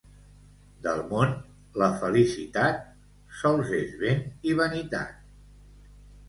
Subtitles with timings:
[0.85, 1.35] Del món,
[1.81, 2.79] la felicitat,
[3.43, 5.23] sols és vent i vanitat.